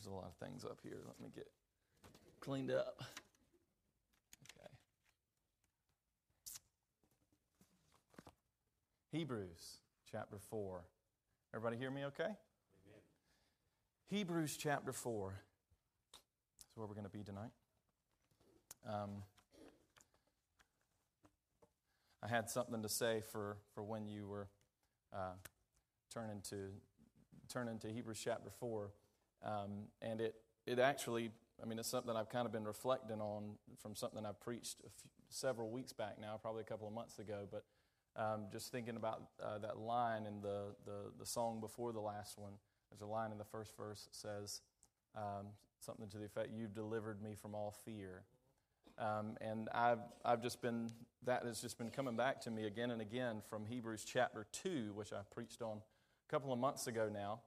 [0.00, 0.96] There's a lot of things up here.
[1.06, 1.46] Let me get
[2.40, 3.02] cleaned up.
[4.58, 4.70] Okay.
[9.12, 9.80] Hebrews
[10.10, 10.84] chapter 4.
[11.54, 12.22] Everybody hear me okay?
[12.22, 13.02] Amen.
[14.06, 15.34] Hebrews chapter 4.
[15.34, 17.50] That's where we're going to be tonight.
[18.88, 19.24] Um,
[22.22, 24.48] I had something to say for, for when you were
[25.12, 25.34] uh,
[26.10, 26.70] turning to
[27.50, 28.92] turning to Hebrews chapter 4.
[29.44, 30.34] Um, and it,
[30.66, 31.30] it actually,
[31.62, 35.10] I mean, it's something I've kind of been reflecting on from something I preached few,
[35.30, 37.46] several weeks back now, probably a couple of months ago.
[37.50, 37.64] But
[38.16, 42.38] um, just thinking about uh, that line in the, the, the, song before the last
[42.38, 42.52] one,
[42.90, 44.60] there's a line in the first verse that says
[45.16, 45.46] um,
[45.78, 48.24] something to the effect, You've delivered me from all fear.
[48.98, 50.90] Um, and I've, I've just been,
[51.24, 54.92] that has just been coming back to me again and again from Hebrews chapter 2,
[54.94, 57.40] which I preached on a couple of months ago now.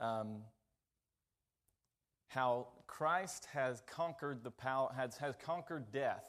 [0.00, 0.42] Um,
[2.30, 6.24] how Christ has conquered the power, has, has conquered death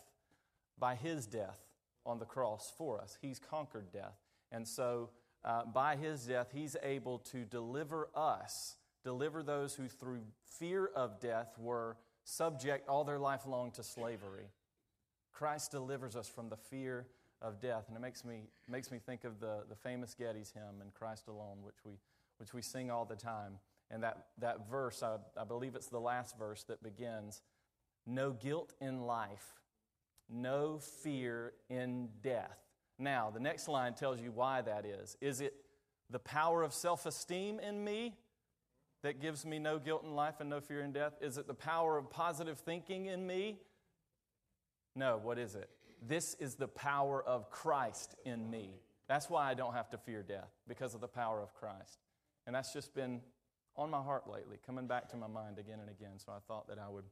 [0.80, 1.60] by his death
[2.06, 3.18] on the cross for us.
[3.22, 4.18] He's conquered death.
[4.52, 5.10] And so,
[5.46, 11.20] uh, by his death, he's able to deliver us, deliver those who, through fear of
[11.20, 14.46] death, were subject all their life long to slavery.
[15.32, 17.06] Christ delivers us from the fear
[17.44, 17.86] of death.
[17.88, 21.28] And it makes me, makes me think of the, the famous Getty's hymn, In Christ
[21.28, 21.94] Alone, which we,
[22.38, 23.60] which we sing all the time.
[23.92, 27.42] And that, that verse, I, I believe it's the last verse that begins
[28.08, 29.60] No guilt in life,
[30.30, 32.58] no fear in death.
[32.98, 35.18] Now, the next line tells you why that is.
[35.22, 35.54] Is it
[36.10, 38.16] the power of self esteem in me
[39.04, 41.14] that gives me no guilt in life and no fear in death?
[41.22, 43.60] Is it the power of positive thinking in me?
[44.96, 45.70] No, what is it?
[46.02, 48.82] This is the power of Christ in me.
[49.08, 52.00] That's why I don't have to fear death, because of the power of Christ.
[52.46, 53.22] And that's just been
[53.82, 56.18] on my heart lately, coming back to my mind again and again.
[56.18, 57.06] So I thought that I would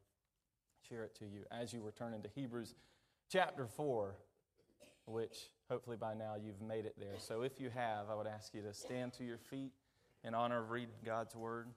[0.88, 2.76] share it to you as you were turning to Hebrews
[3.32, 4.16] chapter 4,
[5.06, 7.16] which hopefully by now you've made it there.
[7.18, 9.72] So if you have, I would ask you to stand to your feet
[10.24, 11.70] in honor of reading God's Word.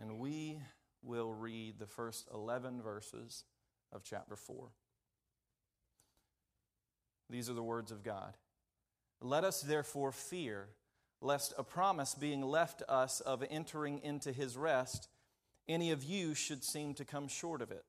[0.00, 0.60] And we
[1.02, 3.44] will read the first 11 verses
[3.92, 4.68] of chapter 4.
[7.28, 8.34] These are the words of God.
[9.22, 10.68] Let us therefore fear,
[11.20, 15.08] lest a promise being left us of entering into his rest,
[15.68, 17.84] any of you should seem to come short of it.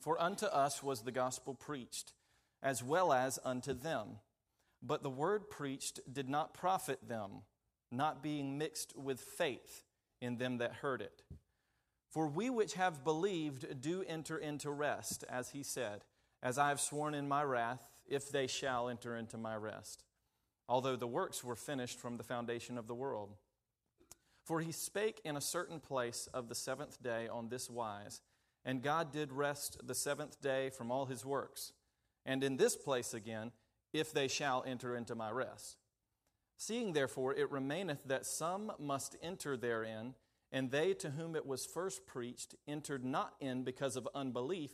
[0.00, 2.14] For unto us was the gospel preached,
[2.62, 4.20] as well as unto them.
[4.82, 7.42] But the word preached did not profit them,
[7.90, 9.84] not being mixed with faith
[10.20, 11.22] in them that heard it.
[12.08, 16.04] For we which have believed do enter into rest, as he said,
[16.42, 20.04] As I have sworn in my wrath, if they shall enter into my rest
[20.68, 23.34] although the works were finished from the foundation of the world.
[24.44, 28.20] For he spake in a certain place of the seventh day on this wise,
[28.64, 31.72] and God did rest the seventh day from all his works.
[32.26, 33.52] And in this place again,
[33.92, 35.78] if they shall enter into my rest.
[36.56, 40.14] Seeing therefore it remaineth that some must enter therein,
[40.50, 44.70] and they to whom it was first preached entered not in because of unbelief,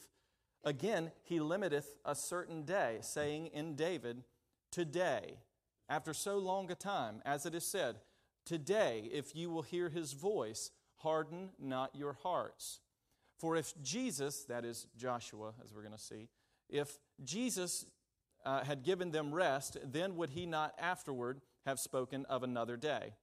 [0.65, 4.25] again he limiteth a certain day, saying in David,
[4.71, 5.37] Today,
[5.89, 7.97] after so long a time, as it is said,
[8.45, 12.81] Today, if you will hear his voice, harden not your hearts.
[13.39, 16.29] For if Jesus, that is Joshua, as we're going to see,
[16.69, 17.87] if Jesus
[18.45, 23.15] uh, had given them rest, then would he not afterward have spoken of another day?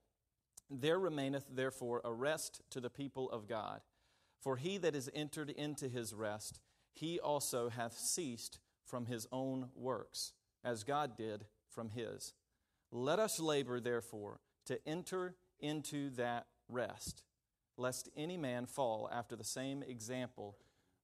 [0.69, 3.81] There remaineth therefore a rest to the people of God.
[4.39, 6.59] For he that is entered into his rest,
[6.94, 10.33] he also hath ceased from his own works,
[10.63, 12.33] as God did from his.
[12.91, 17.24] Let us labor, therefore, to enter into that rest,
[17.78, 20.57] lest any man fall after the same example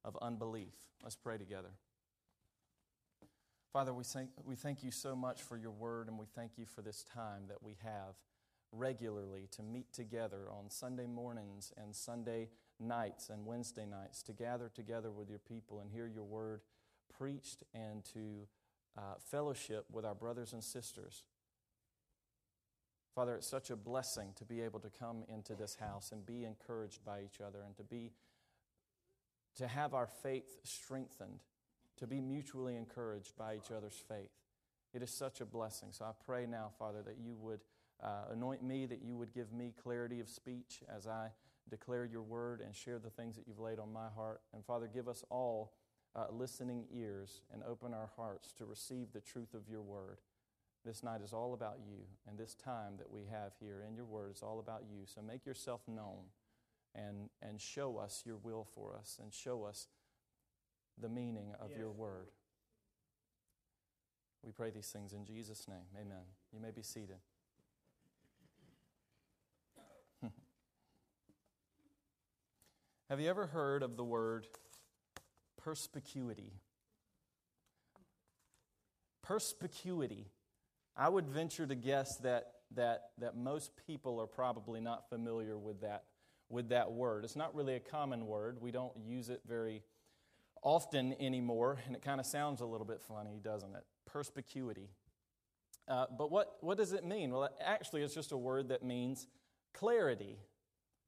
[0.04, 0.74] of unbelief.
[1.02, 1.72] Let's pray together.
[3.72, 6.66] Father, we thank, we thank you so much for your word, and we thank you
[6.66, 8.16] for this time that we have
[8.72, 14.70] regularly to meet together on Sunday mornings and Sunday nights and Wednesday nights to gather
[14.74, 16.62] together with your people and hear your word
[17.18, 18.48] preached and to
[18.98, 21.24] uh, fellowship with our brothers and sisters.
[23.18, 26.46] Father, it's such a blessing to be able to come into this house and be
[26.46, 28.12] encouraged by each other and to be
[29.56, 31.40] to have our faith strengthened,
[31.98, 34.30] to be mutually encouraged by each other's faith.
[34.94, 35.90] It is such a blessing.
[35.94, 37.62] So I pray now, Father, that you would
[38.04, 41.30] uh, anoint me, that you would give me clarity of speech as I
[41.72, 44.42] declare your word and share the things that you've laid on my heart.
[44.54, 45.74] And Father, give us all
[46.16, 50.20] uh, listening ears and open our hearts to receive the truth of your word.
[50.88, 51.98] This night is all about you,
[52.30, 55.00] and this time that we have here in your word is all about you.
[55.04, 56.28] So make yourself known
[56.96, 59.90] and, and show us your will for us and show us
[60.98, 61.80] the meaning of yes.
[61.80, 62.30] your word.
[64.42, 65.88] We pray these things in Jesus' name.
[66.00, 66.24] Amen.
[66.54, 67.18] You may be seated.
[73.10, 74.48] Have you ever heard of the word
[75.58, 76.54] perspicuity?
[79.22, 80.28] Perspicuity.
[80.98, 85.82] I would venture to guess that, that, that most people are probably not familiar with
[85.82, 86.06] that,
[86.50, 87.24] with that word.
[87.24, 88.58] It's not really a common word.
[88.60, 89.84] We don't use it very
[90.64, 93.84] often anymore, and it kind of sounds a little bit funny, doesn't it?
[94.08, 94.90] Perspicuity.
[95.88, 97.32] Uh, but what, what does it mean?
[97.32, 99.28] Well, actually, it's just a word that means
[99.74, 100.40] clarity.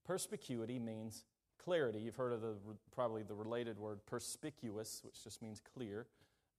[0.06, 1.25] Perspicuity means
[1.63, 2.00] clarity.
[2.00, 2.56] You've heard of the,
[2.94, 6.06] probably the related word perspicuous, which just means clear.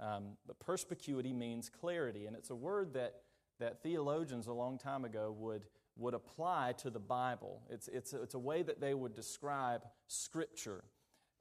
[0.01, 3.17] Um, but perspicuity means clarity, and it's a word that,
[3.59, 5.67] that theologians a long time ago would,
[5.99, 7.61] would apply to the Bible.
[7.69, 10.85] It's, it's, a, it's a way that they would describe Scripture.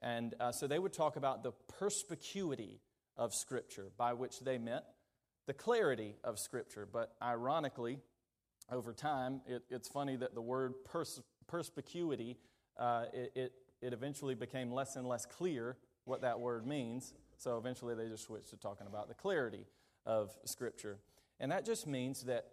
[0.02, 2.82] And uh, so they would talk about the perspicuity
[3.16, 4.84] of Scripture, by which they meant
[5.48, 6.86] the clarity of Scripture.
[6.92, 8.00] But ironically,
[8.70, 12.38] over time, it, it's funny that the word pers- perspicuity,
[12.78, 17.14] uh, it, it, it eventually became less and less clear what that word means.
[17.40, 19.66] So eventually they just switched to talking about the clarity
[20.06, 21.00] of Scripture.
[21.40, 22.46] And that just means that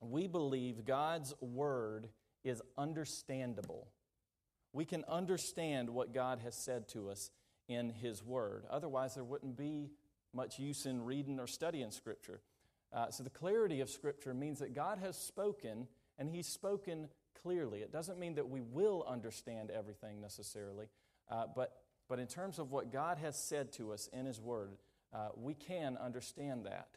[0.00, 2.08] we believe God's Word
[2.44, 3.88] is understandable
[4.72, 7.30] we can understand what God has said to us
[7.68, 8.64] in His Word.
[8.70, 9.90] Otherwise, there wouldn't be
[10.32, 12.40] much use in reading or studying Scripture.
[12.92, 17.08] Uh, so, the clarity of Scripture means that God has spoken, and He's spoken
[17.42, 17.80] clearly.
[17.80, 20.86] It doesn't mean that we will understand everything necessarily,
[21.30, 21.72] uh, but,
[22.10, 24.76] but in terms of what God has said to us in His Word,
[25.14, 26.88] uh, we can understand that.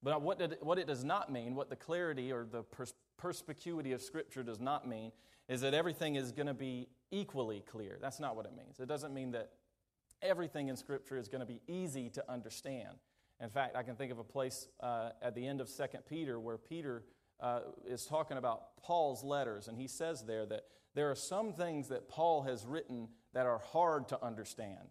[0.00, 3.92] But what, did, what it does not mean, what the clarity or the pers- perspicuity
[3.92, 5.10] of Scripture does not mean,
[5.48, 7.98] is that everything is going to be equally clear.
[8.00, 8.78] That's not what it means.
[8.78, 9.50] It doesn't mean that
[10.22, 12.96] everything in Scripture is going to be easy to understand.
[13.42, 16.38] In fact, I can think of a place uh, at the end of 2 Peter
[16.38, 17.02] where Peter
[17.40, 20.62] uh, is talking about Paul's letters, and he says there that
[20.94, 24.88] there are some things that Paul has written that are hard to understand.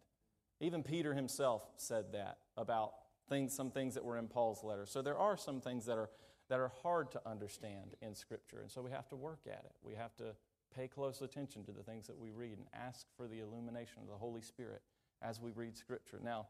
[0.59, 2.91] Even Peter himself said that about
[3.29, 4.85] things, some things that were in Paul's letter.
[4.85, 6.09] So there are some things that are,
[6.49, 9.75] that are hard to understand in Scripture, and so we have to work at it.
[9.83, 10.35] We have to
[10.75, 14.07] pay close attention to the things that we read and ask for the illumination of
[14.07, 14.81] the Holy Spirit
[15.21, 16.19] as we read Scripture.
[16.23, 16.47] Now,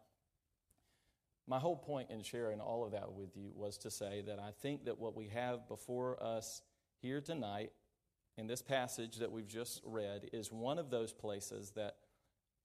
[1.48, 4.52] my whole point in sharing all of that with you was to say that I
[4.62, 6.62] think that what we have before us
[7.02, 7.72] here tonight
[8.40, 11.98] in this passage that we've just read is one of those places that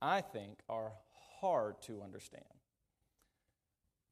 [0.00, 0.92] I think are
[1.40, 2.44] hard to understand.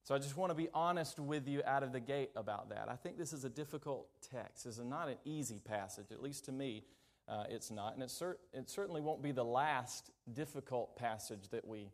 [0.03, 2.89] So I just want to be honest with you out of the gate about that.
[2.89, 4.65] I think this is a difficult text.
[4.65, 6.83] This is not an easy passage, at least to me
[7.29, 7.95] uh, it's not.
[7.95, 11.93] And it, cer- it certainly won't be the last difficult passage that we,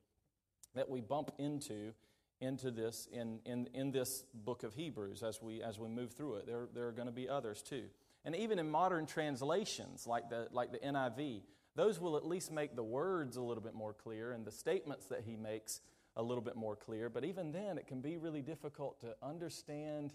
[0.74, 1.92] that we bump into
[2.40, 6.36] into this in, in, in this book of Hebrews as we, as we move through
[6.36, 6.46] it.
[6.46, 7.86] There, there are going to be others too.
[8.28, 11.44] And even in modern translations like the, like the NIV,
[11.75, 15.06] those will at least make the words a little bit more clear and the statements
[15.06, 15.80] that he makes
[16.14, 17.08] a little bit more clear.
[17.08, 20.12] But even then, it can be really difficult to understand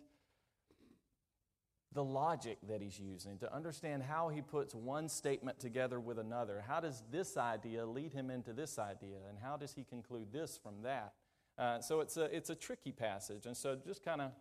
[1.91, 6.63] the logic that he's using, to understand how he puts one statement together with another.
[6.67, 9.17] How does this idea lead him into this idea?
[9.27, 11.13] And how does he conclude this from that?
[11.57, 13.47] Uh, so it's a, it's a tricky passage.
[13.47, 14.33] And so just kind of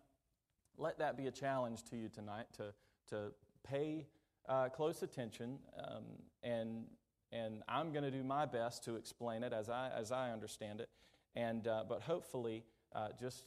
[0.77, 2.71] let that be a challenge to you tonight to,
[3.09, 4.07] to pay
[4.47, 5.59] uh, close attention.
[5.77, 6.03] Um,
[6.43, 6.85] and,
[7.31, 10.81] and I'm going to do my best to explain it as I, as I understand
[10.81, 10.89] it.
[11.35, 13.45] And, uh, but hopefully, uh, just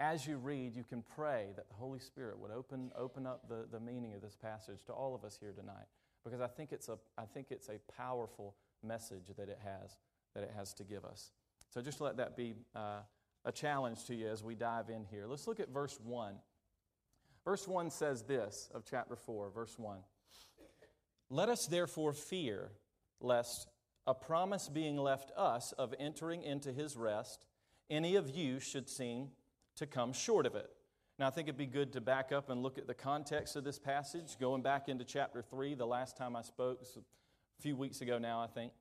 [0.00, 3.66] as you read, you can pray that the Holy Spirit would open, open up the,
[3.70, 5.86] the meaning of this passage to all of us here tonight.
[6.24, 9.96] Because I think it's a, I think it's a powerful message that it has,
[10.34, 11.30] that it has to give us.
[11.72, 13.00] So just let that be uh,
[13.44, 15.26] a challenge to you as we dive in here.
[15.26, 16.34] Let's look at verse 1.
[17.44, 19.98] Verse 1 says this of chapter 4, verse 1.
[21.30, 22.70] Let us therefore fear,
[23.20, 23.68] lest
[24.06, 27.46] a promise being left us of entering into his rest,
[27.90, 29.28] any of you should seem
[29.76, 30.70] to come short of it.
[31.18, 33.64] Now, I think it'd be good to back up and look at the context of
[33.64, 38.00] this passage, going back into chapter 3, the last time I spoke, a few weeks
[38.00, 38.72] ago now, I think.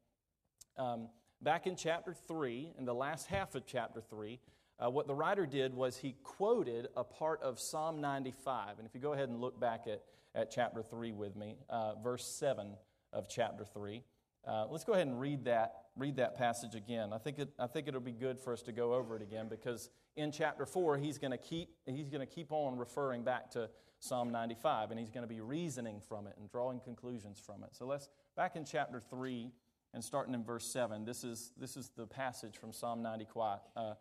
[0.78, 1.10] Um,
[1.42, 4.40] back in chapter 3, in the last half of chapter 3,
[4.84, 8.80] uh, what the writer did was he quoted a part of Psalm 95.
[8.80, 10.02] And if you go ahead and look back at,
[10.36, 12.74] at chapter 3 with me, uh, verse 7
[13.14, 14.04] of chapter 3,
[14.46, 17.14] uh, let's go ahead and read that read that passage again.
[17.14, 19.48] I think, it, I think it'll be good for us to go over it again
[19.48, 23.52] because in chapter 4, he's going to keep, he's going to keep on referring back
[23.52, 27.64] to Psalm 95 and he's going to be reasoning from it and drawing conclusions from
[27.64, 27.70] it.
[27.74, 29.52] So let's, back in chapter 3
[29.94, 33.60] and starting in verse 7, this is, this is the passage from Psalm, 95.
[33.76, 33.94] uh,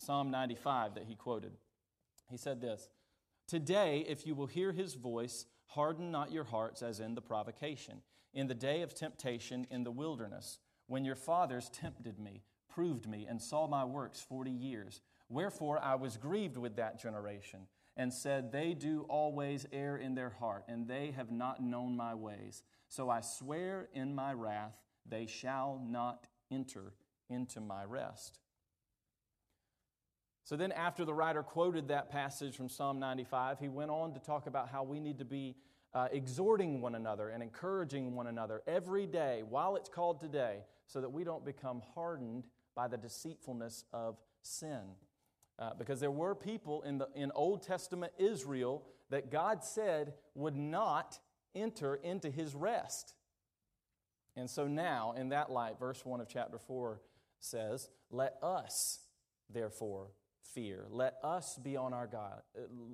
[0.00, 1.52] Psalm 95 that he quoted.
[2.30, 2.88] He said this
[3.46, 8.00] Today, if you will hear his voice, harden not your hearts as in the provocation,
[8.32, 13.26] in the day of temptation in the wilderness when your fathers tempted me, proved me,
[13.28, 15.02] and saw my works forty years.
[15.28, 20.30] Wherefore I was grieved with that generation, and said, They do always err in their
[20.30, 22.62] heart, and they have not known my ways.
[22.88, 26.94] So I swear in my wrath, they shall not enter
[27.28, 28.40] into my rest.
[30.44, 34.20] So then, after the writer quoted that passage from Psalm 95, he went on to
[34.20, 35.54] talk about how we need to be
[35.94, 41.00] uh, exhorting one another and encouraging one another every day while it's called today so
[41.00, 44.80] that we don't become hardened by the deceitfulness of sin.
[45.58, 50.56] Uh, because there were people in, the, in Old Testament Israel that God said would
[50.56, 51.18] not
[51.54, 53.14] enter into his rest.
[54.36, 57.00] And so now, in that light, verse 1 of chapter 4
[57.40, 59.00] says, Let us,
[59.52, 60.12] therefore,
[60.54, 60.86] fear.
[60.90, 62.42] Let us be on our guard.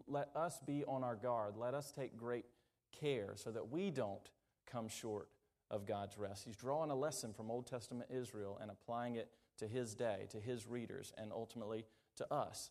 [0.06, 1.56] Let us be on our guard.
[1.56, 2.44] Let us take great
[3.00, 4.28] care so that we don't
[4.70, 5.28] come short
[5.70, 6.44] of God's rest.
[6.44, 10.38] He's drawing a lesson from Old Testament Israel and applying it to his day, to
[10.38, 11.86] his readers, and ultimately
[12.16, 12.70] to us.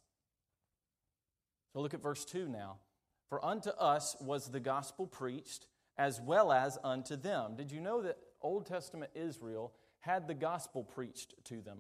[1.74, 2.78] So look at verse 2 now.
[3.28, 7.56] For unto us was the gospel preached, as well as unto them.
[7.58, 11.80] Did you know that Old Testament Israel had the gospel preached to them?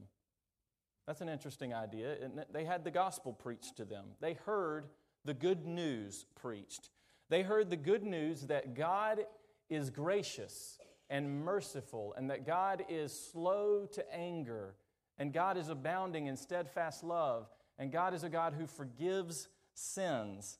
[1.08, 2.18] That's an interesting idea.
[2.52, 4.06] They had the gospel preached to them.
[4.22, 4.88] They heard
[5.24, 6.90] the good news preached.
[7.30, 9.26] They heard the good news that God
[9.70, 10.78] is gracious
[11.10, 14.76] and merciful, and that God is slow to anger,
[15.20, 17.48] and God is abounding in steadfast love,
[17.78, 20.58] and God is a God who forgives sins.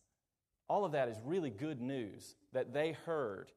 [0.68, 3.52] All of that is really good news that they heard.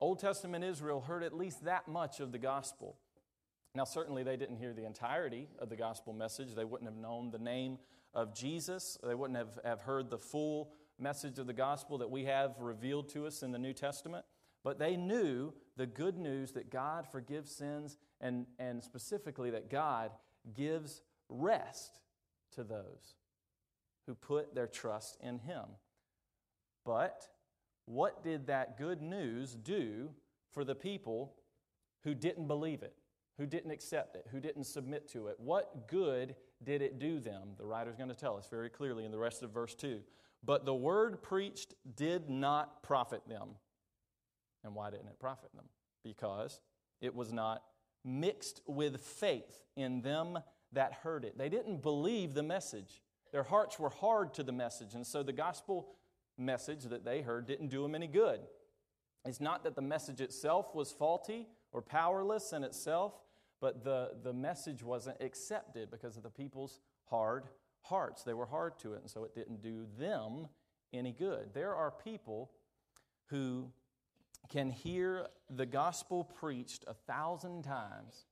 [0.00, 2.96] Old Testament Israel heard at least that much of the gospel.
[3.74, 6.54] Now, certainly, they didn't hear the entirety of the gospel message.
[6.54, 7.78] They wouldn't have known the name
[8.14, 8.98] of Jesus.
[9.02, 13.08] They wouldn't have, have heard the full message of the gospel that we have revealed
[13.10, 14.24] to us in the New Testament.
[14.64, 20.10] But they knew the good news that God forgives sins and, and specifically that God
[20.54, 22.00] gives rest
[22.54, 23.14] to those
[24.06, 25.64] who put their trust in Him.
[26.84, 27.28] But
[27.84, 30.10] what did that good news do
[30.50, 31.34] for the people
[32.04, 32.94] who didn't believe it,
[33.38, 35.36] who didn't accept it, who didn't submit to it?
[35.38, 37.50] What good did it do them?
[37.56, 40.00] The writer's going to tell us very clearly in the rest of verse 2.
[40.44, 43.50] But the word preached did not profit them.
[44.64, 45.66] And why didn't it profit them?
[46.04, 46.60] Because
[47.00, 47.62] it was not
[48.04, 50.38] mixed with faith in them
[50.72, 51.38] that heard it.
[51.38, 53.02] They didn't believe the message.
[53.32, 55.88] Their hearts were hard to the message, and so the gospel
[56.36, 58.40] message that they heard didn't do them any good.
[59.24, 63.12] It's not that the message itself was faulty or powerless in itself,
[63.60, 67.44] but the, the message wasn't accepted because of the people's hard
[67.82, 68.22] hearts.
[68.22, 70.48] They were hard to it, and so it didn't do them
[70.92, 71.50] any good.
[71.54, 72.50] There are people
[73.26, 73.70] who
[74.48, 78.26] can hear the gospel preached a thousand times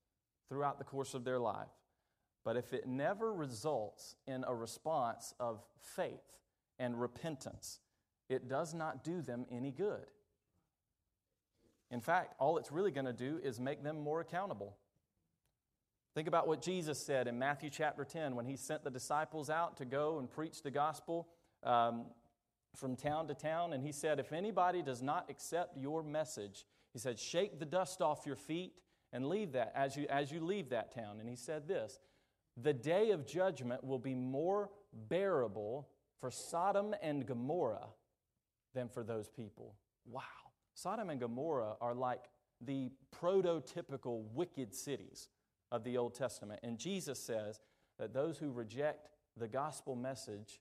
[0.48, 1.68] throughout the course of their life,
[2.44, 6.38] but if it never results in a response of faith
[6.78, 7.80] and repentance,
[8.28, 10.06] it does not do them any good.
[11.90, 14.76] In fact, all it's really going to do is make them more accountable.
[16.16, 19.76] Think about what Jesus said in Matthew chapter 10 when he sent the disciples out
[19.76, 21.28] to go and preach the gospel.
[21.62, 22.06] Um,
[22.74, 26.98] from town to town, and he said, If anybody does not accept your message, he
[26.98, 28.72] said, shake the dust off your feet
[29.12, 31.20] and leave that as you, as you leave that town.
[31.20, 31.98] And he said this
[32.56, 34.70] The day of judgment will be more
[35.10, 35.86] bearable
[36.18, 37.88] for Sodom and Gomorrah
[38.74, 39.74] than for those people.
[40.06, 40.22] Wow.
[40.72, 42.24] Sodom and Gomorrah are like
[42.62, 45.28] the prototypical wicked cities
[45.70, 46.60] of the Old Testament.
[46.62, 47.60] And Jesus says
[47.98, 50.60] that those who reject the gospel message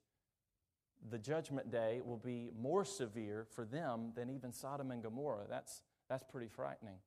[1.09, 5.45] the judgment day will be more severe for them than even Sodom and Gomorrah.
[5.49, 6.97] That's, that's pretty frightening.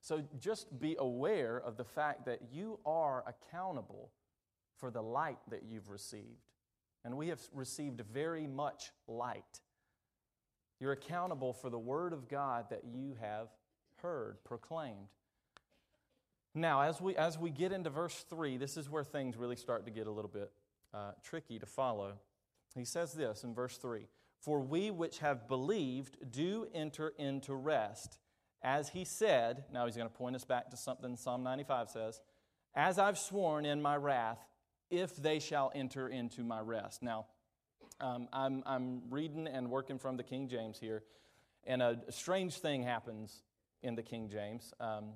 [0.00, 4.10] So just be aware of the fact that you are accountable
[4.76, 6.50] for the light that you've received.
[7.04, 9.60] And we have received very much light.
[10.80, 13.48] You're accountable for the word of God that you have
[14.02, 15.08] heard proclaimed.
[16.56, 19.84] Now, as we, as we get into verse 3, this is where things really start
[19.84, 20.50] to get a little bit
[20.94, 22.14] uh, tricky to follow.
[22.74, 24.06] He says this in verse 3
[24.40, 28.18] For we which have believed do enter into rest,
[28.62, 32.20] as he said, now he's going to point us back to something Psalm 95 says,
[32.74, 34.38] as I've sworn in my wrath,
[34.90, 37.02] if they shall enter into my rest.
[37.02, 37.26] Now,
[38.00, 41.02] um, I'm, I'm reading and working from the King James here,
[41.64, 43.42] and a strange thing happens
[43.82, 45.12] in the King James um,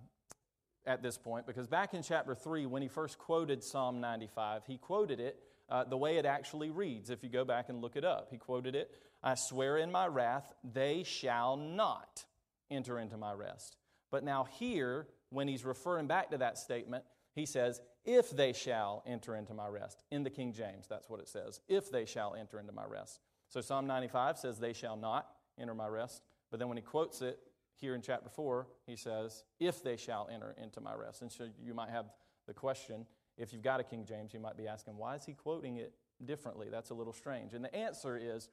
[0.87, 4.79] at this point, because back in chapter 3, when he first quoted Psalm 95, he
[4.79, 7.11] quoted it uh, the way it actually reads.
[7.11, 8.91] If you go back and look it up, he quoted it
[9.23, 12.25] I swear in my wrath, they shall not
[12.71, 13.77] enter into my rest.
[14.11, 19.03] But now, here, when he's referring back to that statement, he says, If they shall
[19.07, 20.03] enter into my rest.
[20.11, 21.61] In the King James, that's what it says.
[21.69, 23.21] If they shall enter into my rest.
[23.49, 26.23] So Psalm 95 says, They shall not enter my rest.
[26.51, 27.39] But then when he quotes it
[27.81, 31.23] here in chapter 4, he says, If they shall enter into my rest.
[31.23, 32.07] And so you might have
[32.47, 33.07] the question,
[33.37, 35.95] if you've got a King James, you might be asking, Why is he quoting it
[36.25, 36.69] differently?
[36.71, 37.55] That's a little strange.
[37.55, 38.51] And the answer is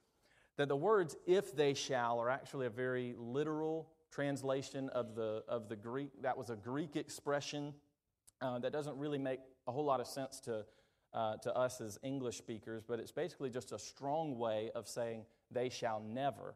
[0.56, 5.68] that the words if they shall are actually a very literal translation of the, of
[5.68, 6.22] the Greek.
[6.22, 7.74] That was a Greek expression
[8.40, 10.64] uh, that doesn't really make a whole lot of sense to,
[11.12, 15.24] uh, to us as English speakers, but it's basically just a strong way of saying
[15.50, 16.54] they shall never.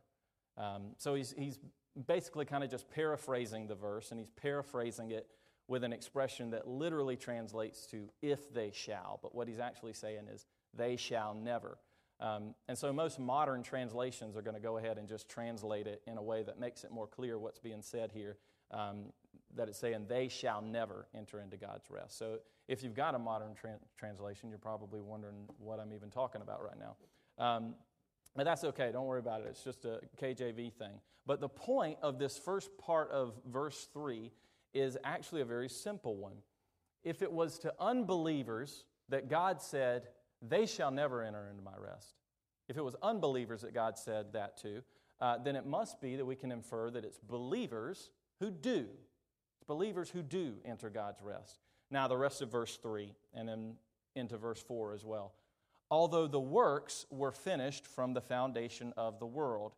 [0.57, 1.59] Um, so he's, he's
[2.06, 5.26] basically kind of just paraphrasing the verse, and he's paraphrasing it
[5.68, 10.28] with an expression that literally translates to if they shall, but what he's actually saying
[10.32, 11.78] is they shall never.
[12.20, 16.02] Um, and so most modern translations are going to go ahead and just translate it
[16.06, 18.37] in a way that makes it more clear what's being said here.
[18.70, 19.12] Um,
[19.54, 22.16] that it's saying they shall never enter into God's rest.
[22.18, 26.42] So if you've got a modern tra- translation, you're probably wondering what I'm even talking
[26.42, 26.96] about right now.
[27.44, 27.75] Um,
[28.35, 28.91] but that's okay.
[28.93, 29.49] Don't worry about it.
[29.51, 31.01] It's just a KJV thing.
[31.27, 34.31] But the point of this first part of verse 3
[34.75, 36.37] is actually a very simple one.
[37.05, 40.09] If it was to unbelievers that God said,
[40.41, 42.15] they shall never enter into my rest.
[42.69, 44.83] If it was unbelievers that God said that to,
[45.21, 48.11] uh, then it must be that we can infer that it's believers
[48.41, 48.87] who do.
[49.57, 51.61] It's believers who do enter God's rest.
[51.91, 53.75] Now, the rest of verse 3 and then
[54.15, 55.35] into verse 4 as well.
[55.92, 59.74] Although the works were finished from the foundation of the world.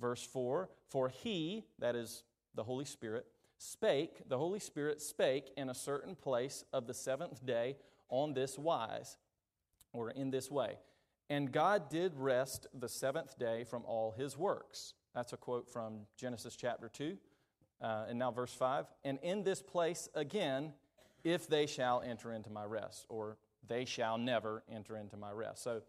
[0.00, 2.22] Verse 4 For he, that is
[2.54, 3.26] the Holy Spirit,
[3.58, 7.76] spake, the Holy Spirit spake in a certain place of the seventh day
[8.08, 9.18] on this wise
[9.92, 10.78] or in this way.
[11.28, 14.94] And God did rest the seventh day from all his works.
[15.14, 17.18] That's a quote from Genesis chapter 2.
[17.82, 18.86] Uh, and now, verse 5.
[19.04, 20.72] And in this place again,
[21.24, 23.36] if they shall enter into my rest, or
[23.68, 25.62] they shall never enter into my rest.
[25.62, 25.82] So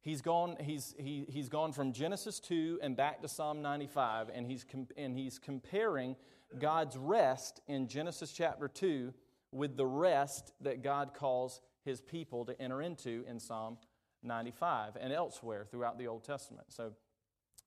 [0.00, 4.46] he's gone, he's, he, he's gone from Genesis 2 and back to Psalm 95, and
[4.46, 6.16] he's, com- and he's comparing
[6.58, 9.12] God's rest in Genesis chapter 2
[9.52, 13.78] with the rest that God calls his people to enter into in Psalm
[14.22, 16.66] 95 and elsewhere throughout the Old Testament.
[16.68, 16.92] So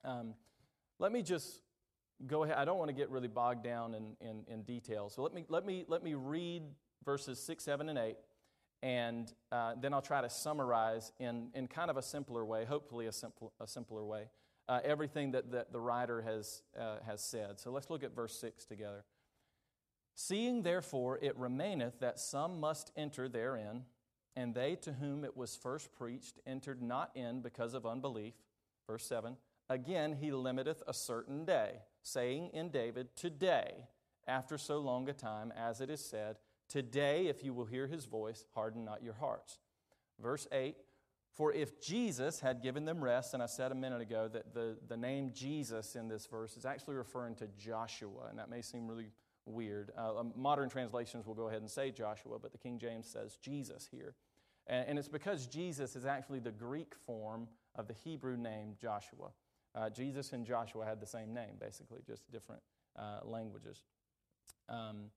[0.04, 0.34] um,
[1.00, 1.62] let me just
[2.28, 2.58] go ahead.
[2.58, 5.10] I don't want to get really bogged down in, in, in detail.
[5.10, 6.64] So let me, let, me, let me read
[7.04, 8.16] verses 6, 7, and 8,
[8.86, 13.08] and uh, then I'll try to summarize in, in kind of a simpler way, hopefully
[13.08, 14.26] a, simple, a simpler way,
[14.70, 17.60] uh, everything that, that the writer has, uh, has said.
[17.60, 19.04] So let's look at verse 6 together.
[20.14, 23.86] Seeing therefore it remaineth that some must enter therein,
[24.36, 28.36] and they to whom it was first preached entered not in because of unbelief.
[28.88, 29.36] Verse 7
[29.68, 33.88] Again, he limiteth a certain day, saying in David, Today,
[34.28, 36.38] after so long a time, as it is said,
[36.68, 39.60] Today, if you will hear his voice, harden not your hearts.
[40.22, 40.76] Verse 8
[41.34, 44.78] For if Jesus had given them rest, and I said a minute ago that the,
[44.88, 48.88] the name Jesus in this verse is actually referring to Joshua, and that may seem
[48.88, 49.12] really
[49.46, 49.92] weird.
[49.98, 53.38] Uh, um, modern translations will go ahead and say Joshua, but the King James says
[53.42, 54.16] Jesus here.
[54.68, 59.30] And, and it's because Jesus is actually the Greek form of the Hebrew name Joshua.
[59.76, 62.62] Uh, Jesus and Joshua had the same name, basically, just different
[62.98, 63.84] uh, languages.
[64.70, 65.12] Um,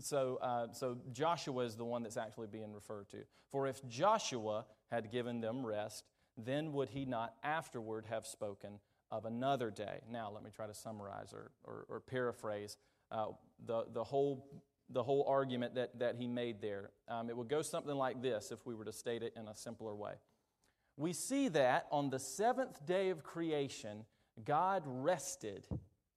[0.00, 3.18] so, uh, so Joshua is the one that's actually being referred to.
[3.50, 6.04] For if Joshua had given them rest,
[6.36, 8.78] then would he not afterward have spoken
[9.10, 10.00] of another day?
[10.10, 12.76] Now, let me try to summarize or, or, or paraphrase
[13.10, 13.28] uh,
[13.64, 14.46] the, the, whole,
[14.90, 16.90] the whole argument that, that he made there.
[17.08, 19.54] Um, it would go something like this if we were to state it in a
[19.54, 20.14] simpler way.
[20.98, 24.04] We see that on the seventh day of creation,
[24.44, 25.66] God rested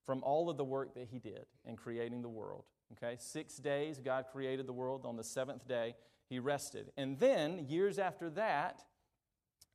[0.05, 2.65] from all of the work that he did in creating the world.
[2.93, 5.05] Okay, six days God created the world.
[5.05, 5.95] On the seventh day,
[6.27, 6.91] he rested.
[6.97, 8.83] And then, years after that,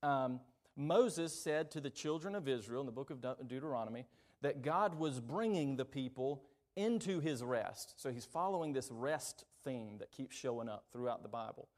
[0.02, 0.40] um,
[0.76, 4.06] Moses said to the children of Israel in the book of De- Deuteronomy
[4.42, 6.44] that God was bringing the people
[6.76, 7.94] into his rest.
[7.96, 11.68] So he's following this rest theme that keeps showing up throughout the Bible.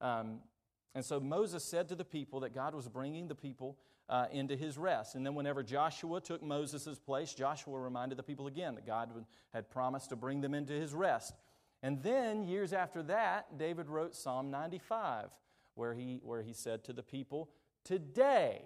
[0.00, 0.40] Um,
[0.94, 3.78] And so Moses said to the people that God was bringing the people
[4.08, 5.14] uh, into his rest.
[5.14, 9.10] And then, whenever Joshua took Moses' place, Joshua reminded the people again that God
[9.52, 11.34] had promised to bring them into his rest.
[11.82, 15.30] And then, years after that, David wrote Psalm 95,
[15.74, 17.50] where he, where he said to the people,
[17.84, 18.62] Today,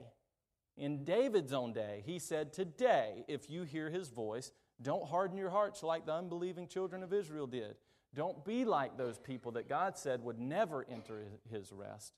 [0.76, 5.50] in David's own day, he said, Today, if you hear his voice, don't harden your
[5.50, 7.76] hearts like the unbelieving children of Israel did.
[8.14, 12.12] Don't be like those people that God said would never enter his rest.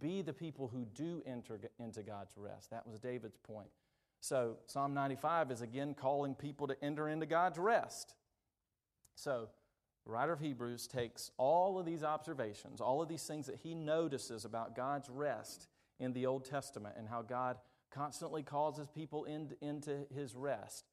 [0.00, 2.70] Be the people who do enter into God's rest.
[2.70, 3.68] That was David's point.
[4.20, 8.14] So, Psalm 95 is again calling people to enter into God's rest.
[9.14, 9.48] So,
[10.04, 13.74] the writer of Hebrews takes all of these observations, all of these things that he
[13.74, 15.68] notices about God's rest
[16.00, 17.58] in the Old Testament and how God
[17.90, 20.86] constantly calls his people in, into his rest.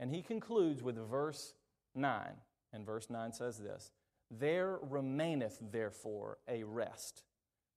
[0.00, 1.54] And he concludes with verse
[1.94, 2.32] 9.
[2.72, 3.92] And verse 9 says this
[4.30, 7.22] There remaineth therefore a rest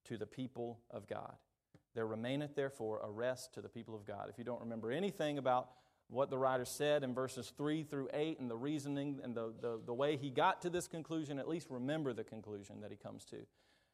[0.06, 1.36] to the people of God.
[1.94, 4.30] There remaineth therefore a rest to the people of God.
[4.30, 5.70] If you don't remember anything about
[6.10, 9.80] what the writer said in verses 3 through 8 and the reasoning and the, the,
[9.86, 13.26] the way he got to this conclusion, at least remember the conclusion that he comes
[13.26, 13.38] to,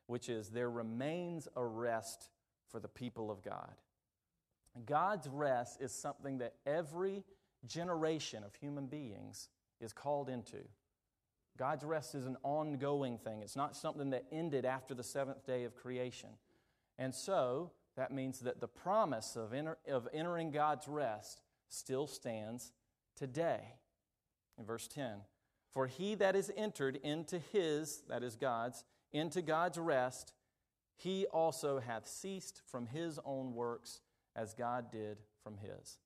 [0.08, 2.30] which is there remains a rest
[2.72, 3.74] for the people of God.
[4.86, 7.24] God's rest is something that every
[7.66, 10.58] generation of human beings is called into.
[11.58, 15.64] God's rest is an ongoing thing, it's not something that ended after the seventh day
[15.64, 16.30] of creation.
[17.00, 22.72] And so, that means that the promise of, enter, of entering God's rest still stands
[23.16, 23.76] today.
[24.58, 25.18] In verse 10,
[25.72, 30.34] for he that is entered into his, that is God's, into God's rest,
[30.96, 34.02] he also hath ceased from his own works
[34.36, 36.00] as God did from his.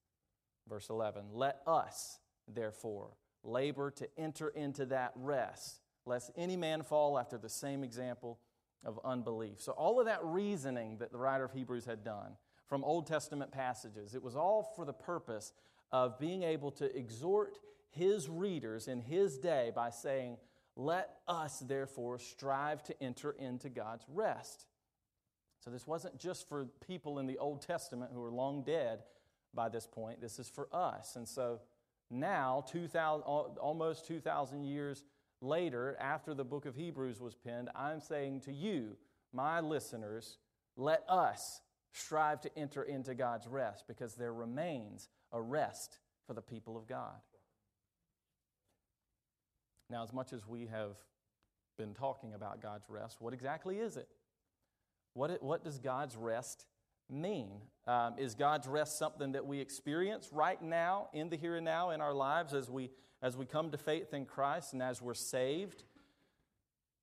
[0.67, 3.11] Verse 11, let us, therefore,
[3.43, 8.39] labor to enter into that rest, lest any man fall after the same example
[8.84, 9.62] of unbelief.
[9.62, 12.36] So, all of that reasoning that the writer of Hebrews had done
[12.67, 15.54] from Old Testament passages, it was all for the purpose
[15.91, 20.38] of being able to exhort his readers in his day by saying,
[20.75, 24.65] Let us therefore strive to enter into God's rest.
[25.60, 29.04] So, this wasn't just for people in the Old Testament who are long dead
[29.54, 31.15] by this point, this is for us.
[31.15, 31.60] And so,
[32.12, 35.06] now, 2000, almost 2,000 years
[35.41, 38.97] later, after the book of Hebrews was penned, I'm saying to you,
[39.34, 40.38] my listeners,
[40.76, 41.62] let us
[41.93, 46.88] strive to enter into God's rest because there remains a rest for the people of
[46.88, 47.21] God.
[49.89, 50.97] Now, as much as we have
[51.78, 54.08] been talking about God's rest, what exactly is it?
[55.13, 56.65] What, what does God's rest
[57.12, 57.50] mean?
[57.88, 61.89] Um, is God's rest something that we experience right now, in the here and now,
[61.89, 65.13] in our lives as we, as we come to faith in Christ and as we're
[65.13, 65.84] saved?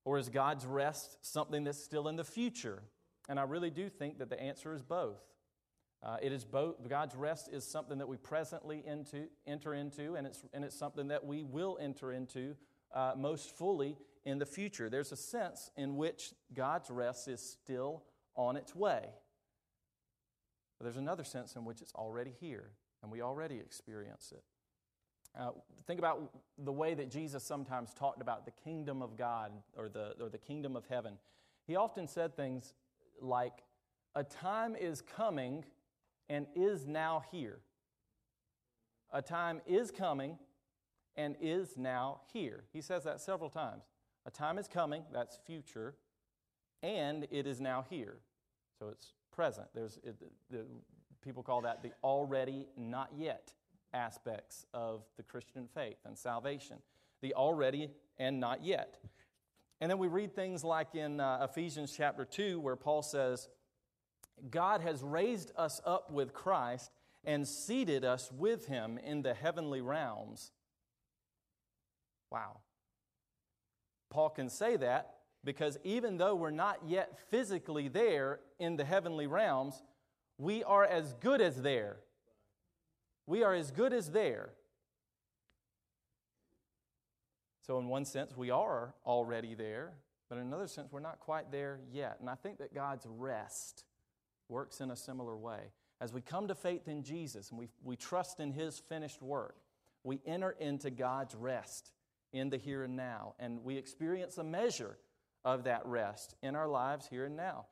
[0.05, 2.81] Or is God's rest something that's still in the future?
[3.27, 5.21] And I really do think that the answer is both.
[6.01, 6.87] Uh, it is both.
[6.87, 11.09] God's rest is something that we presently into, enter into, and it's, and it's something
[11.09, 12.55] that we will enter into
[12.93, 14.89] uh, most fully in the future.
[14.89, 18.03] There's a sense in which God's rest is still
[18.35, 19.09] on its way.
[20.79, 22.71] But there's another sense in which it's already here,
[23.03, 24.43] and we already experience it.
[25.37, 25.51] Uh,
[25.85, 30.15] think about the way that Jesus sometimes talked about the kingdom of God or the,
[30.19, 31.17] or the kingdom of heaven.
[31.67, 32.73] He often said things
[33.21, 33.63] like,
[34.15, 35.65] A time is coming
[36.29, 37.59] and is now here.
[39.11, 40.39] A time is coming
[41.15, 42.63] and is now here.
[42.71, 43.83] He says that several times.
[44.25, 45.95] A time is coming, that's future,
[46.81, 48.17] and it is now here.
[48.77, 49.67] So it's present.
[49.73, 50.17] There's, it,
[50.51, 50.65] the,
[51.23, 53.53] people call that the already, not yet
[53.93, 56.79] aspects of the Christian faith and salvation.
[57.21, 58.99] The already and not yet.
[59.79, 63.47] And then we read things like in uh, Ephesians chapter 2, where Paul says,
[64.51, 66.91] God has raised us up with Christ
[67.23, 70.51] and seated us with him in the heavenly realms.
[72.29, 72.57] Wow.
[74.09, 79.27] Paul can say that because even though we're not yet physically there in the heavenly
[79.27, 79.81] realms,
[80.37, 81.97] we are as good as there.
[83.25, 84.51] We are as good as there.
[87.65, 89.93] So, in one sense, we are already there,
[90.27, 92.17] but in another sense, we're not quite there yet.
[92.19, 93.83] And I think that God's rest
[94.47, 95.71] works in a similar way.
[96.01, 99.57] As we come to faith in Jesus and we, we trust in His finished work,
[100.03, 101.91] we enter into God's rest
[102.33, 104.97] in the here and now, and we experience a measure
[105.45, 107.65] of that rest in our lives here and now.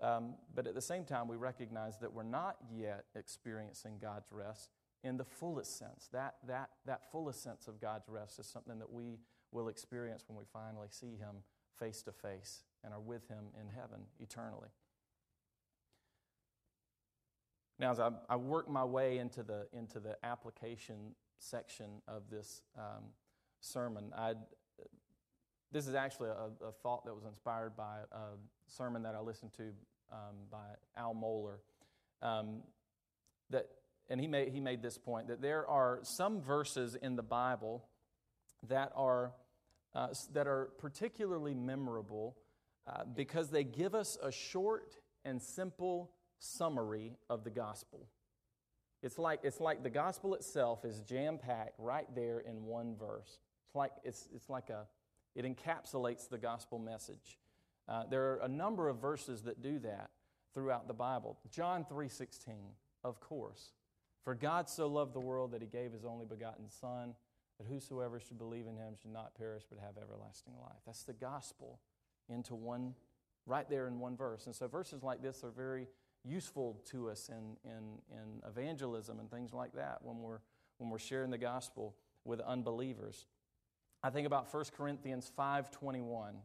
[0.00, 4.70] Um, but at the same time, we recognize that we're not yet experiencing God's rest
[5.02, 6.08] in the fullest sense.
[6.12, 9.18] That, that, that fullest sense of God's rest is something that we
[9.50, 11.42] will experience when we finally see Him
[11.78, 14.68] face to face and are with Him in heaven eternally.
[17.78, 22.62] Now, as I, I work my way into the, into the application section of this
[22.76, 23.04] um,
[23.60, 24.34] sermon, i
[25.72, 29.52] this is actually a, a, thought that was inspired by a sermon that I listened
[29.58, 29.64] to
[30.12, 30.64] um, by
[30.96, 31.58] Al Mohler.
[32.22, 32.62] Um,
[33.50, 33.66] that,
[34.08, 37.84] and he made, he made this point that there are some verses in the Bible
[38.68, 39.32] that are,
[39.94, 42.36] uh, that are particularly memorable
[42.86, 48.08] uh, because they give us a short and simple summary of the gospel.
[49.02, 53.38] It's like, it's like the gospel itself is jam packed right there in one verse.
[53.66, 54.86] It's like, it's, it's like a,
[55.38, 57.38] it encapsulates the gospel message.
[57.88, 60.10] Uh, there are a number of verses that do that
[60.52, 61.38] throughout the Bible.
[61.48, 62.74] John 3:16,
[63.04, 63.72] of course.
[64.22, 67.14] For God so loved the world that he gave his only begotten son
[67.58, 70.80] that whosoever should believe in him should not perish but have everlasting life.
[70.84, 71.78] That's the gospel
[72.28, 72.94] into one
[73.46, 74.46] right there in one verse.
[74.46, 75.86] And so verses like this are very
[76.24, 80.40] useful to us in, in, in evangelism and things like that when we're,
[80.78, 83.26] when we're sharing the gospel with unbelievers.
[84.02, 86.42] I think about 1 Corinthians 5:21.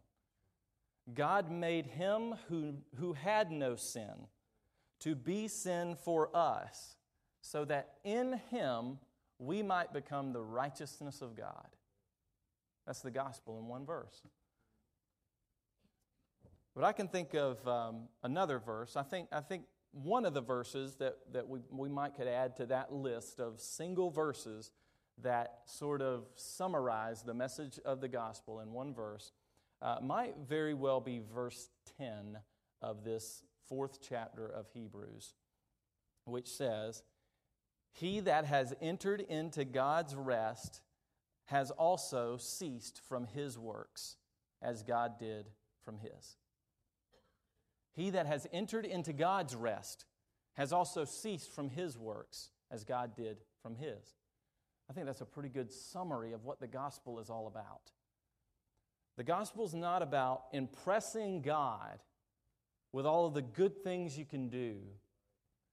[1.14, 4.28] God made him who, who had no sin
[5.02, 6.96] to be sin for us,
[7.42, 9.00] so that in him
[9.38, 11.68] we might become the righteousness of God.
[12.86, 14.22] That's the gospel in one verse.
[16.74, 18.96] But I can think of um, another verse.
[18.96, 22.56] I think, I think one of the verses that, that we, we might could add
[22.58, 24.72] to that list of single verses
[25.22, 29.32] that sort of summarize the message of the gospel in one verse
[29.82, 32.38] uh, might very well be verse 10
[32.82, 35.34] of this fourth chapter of Hebrews,
[36.26, 37.04] which says,
[37.92, 40.82] He that has entered into God's rest
[41.46, 44.16] has also ceased from his works,
[44.62, 45.48] as God did
[45.84, 46.38] from his.
[47.92, 50.06] He that has entered into God's rest
[50.54, 54.16] has also ceased from his works, as God did from his.
[54.94, 57.90] I think that's a pretty good summary of what the gospel is all about.
[59.18, 61.98] The gospel is not about impressing God
[62.92, 64.76] with all of the good things you can do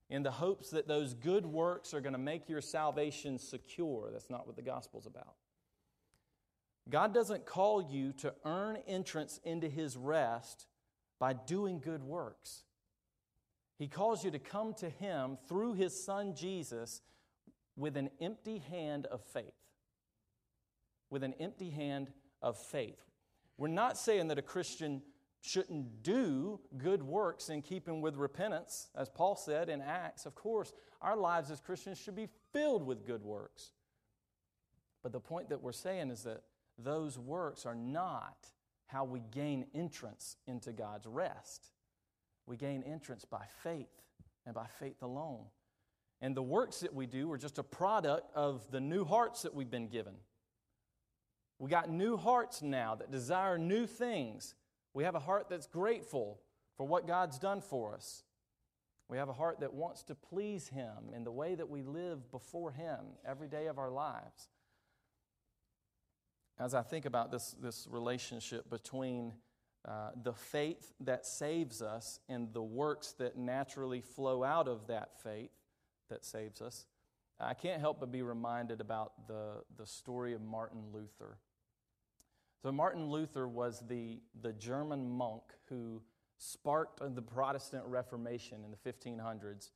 [0.09, 4.09] in the hopes that those good works are going to make your salvation secure.
[4.11, 5.35] That's not what the gospel's about.
[6.89, 10.65] God doesn't call you to earn entrance into his rest
[11.19, 12.63] by doing good works.
[13.77, 17.01] He calls you to come to Him through His Son Jesus
[17.75, 19.53] with an empty hand of faith.
[21.09, 22.99] With an empty hand of faith.
[23.57, 25.01] We're not saying that a Christian
[25.41, 30.25] shouldn't do good works in keeping with repentance, as Paul said in Acts.
[30.25, 33.71] Of course, our lives as Christians should be filled with good works.
[35.03, 36.43] But the point that we're saying is that
[36.77, 38.47] those works are not
[38.85, 41.71] how we gain entrance into God's rest.
[42.45, 44.03] We gain entrance by faith
[44.45, 45.45] and by faith alone.
[46.21, 49.55] And the works that we do are just a product of the new hearts that
[49.55, 50.13] we've been given.
[51.57, 54.55] We got new hearts now that desire new things.
[54.93, 56.39] We have a heart that's grateful
[56.77, 58.23] for what God's done for us.
[59.09, 62.31] We have a heart that wants to please Him in the way that we live
[62.31, 64.49] before Him every day of our lives
[66.61, 69.33] as I think about this, this relationship between
[69.87, 75.19] uh, the faith that saves us and the works that naturally flow out of that
[75.23, 75.49] faith
[76.11, 76.85] that saves us,
[77.39, 81.37] I can't help but be reminded about the, the story of Martin Luther.
[82.61, 86.01] So, Martin Luther was the, the German monk who
[86.37, 89.71] sparked the Protestant Reformation in the 1500s.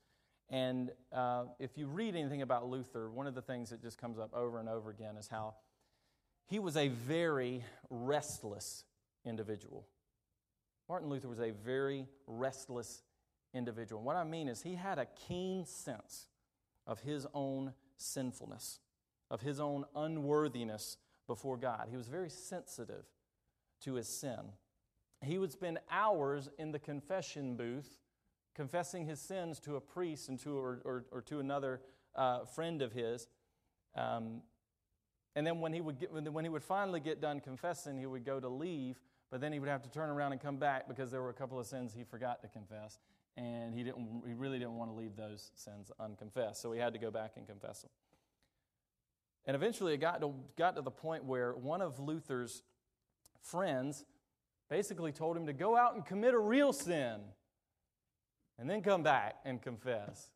[0.50, 4.20] And uh, if you read anything about Luther, one of the things that just comes
[4.20, 5.56] up over and over again is how
[6.48, 8.84] he was a very restless
[9.26, 9.88] individual.
[10.88, 13.02] Martin Luther was a very restless
[13.56, 14.02] individual.
[14.02, 16.28] What I mean is, he had a keen sense
[16.86, 18.80] of his own sinfulness,
[19.32, 21.88] of his own unworthiness before God.
[21.90, 23.06] He was very sensitive
[23.82, 24.52] to his sin.
[25.22, 28.00] He would spend hours in the confession booth
[28.54, 31.82] confessing his sins to a priest and to, or, or, or to another
[32.16, 33.28] uh, friend of his.
[33.96, 34.42] Um,
[35.36, 38.24] and then when he, would get, when he would finally get done confessing, he would
[38.24, 41.12] go to leave, but then he would have to turn around and come back because
[41.12, 43.00] there were a couple of sins he forgot to confess.
[43.38, 46.94] And he, didn't, he really didn't want to leave those sins unconfessed, so he had
[46.94, 47.92] to go back and confess them.
[49.46, 52.64] And eventually it got to, got to the point where one of Luther's
[53.42, 54.06] friends
[54.70, 57.20] basically told him to go out and commit a real sin
[58.58, 60.30] and then come back and confess.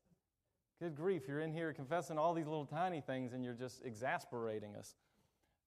[0.79, 4.75] Good grief, you're in here confessing all these little tiny things and you're just exasperating
[4.75, 4.95] us.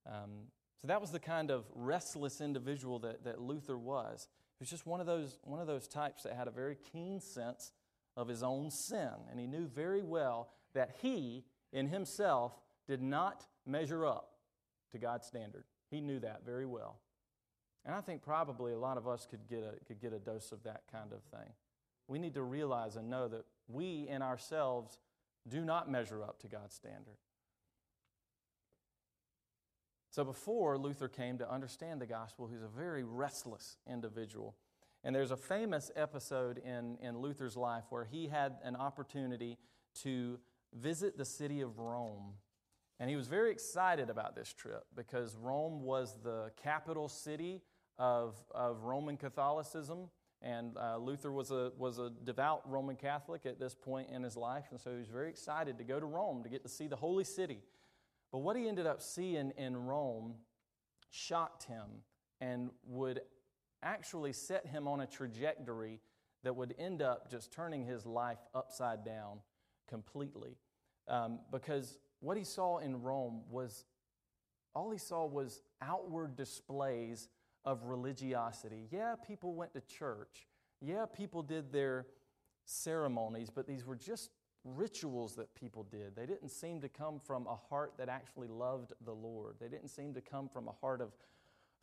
[0.07, 0.49] Um,
[0.81, 4.29] so that was the kind of restless individual that, that Luther was.
[4.63, 7.73] Was just one of, those, one of those types that had a very keen sense
[8.17, 9.11] of his own sin.
[9.29, 12.53] And he knew very well that he, in himself,
[12.87, 14.35] did not measure up
[14.93, 15.65] to God's standard.
[15.91, 17.01] He knew that very well.
[17.85, 20.53] And I think probably a lot of us could get a, could get a dose
[20.53, 21.51] of that kind of thing.
[22.07, 24.97] We need to realize and know that we in ourselves
[25.49, 27.17] do not measure up to God's standard.
[30.13, 34.55] So before Luther came to understand the gospel, he was a very restless individual.
[35.03, 39.57] And there's a famous episode in, in Luther's life where he had an opportunity
[40.03, 40.39] to
[40.75, 42.35] visit the city of Rome.
[43.01, 47.63] And he was very excited about this trip because Rome was the capital city
[47.99, 50.11] of, of Roman Catholicism.
[50.43, 54.37] And uh, Luther was a, was a devout Roman Catholic at this point in his
[54.37, 54.67] life.
[54.73, 56.97] And so he was very excited to go to Rome to get to see the
[56.97, 57.63] holy city.
[58.33, 60.35] But what he ended up seeing in Rome
[61.11, 61.87] shocked him
[62.41, 63.21] and would
[63.83, 66.01] actually set him on a trajectory
[66.43, 69.39] that would end up just turning his life upside down
[69.89, 70.57] completely.
[71.07, 73.85] Um, because what he saw in Rome was
[74.75, 77.29] all he saw was outward displays
[77.65, 78.89] of religiosity.
[78.91, 80.49] Yeah, people went to church.
[80.81, 82.07] Yeah, people did their
[82.65, 84.31] ceremonies, but these were just
[84.65, 86.15] rituals that people did.
[86.15, 89.57] They didn't seem to come from a heart that actually loved the Lord.
[89.61, 91.13] They didn't seem to come from a heart of